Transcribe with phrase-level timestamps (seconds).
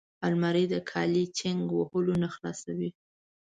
[0.27, 2.89] الماري د کالي چینګ وهلو نه خلاصوي